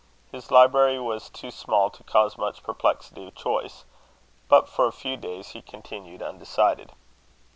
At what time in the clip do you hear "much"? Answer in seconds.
2.35-2.63